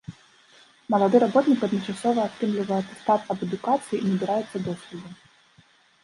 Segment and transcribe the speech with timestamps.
[0.91, 5.13] Малады работнік адначасова атрымлівае атэстат аб адукацыі і набіраецца досведу.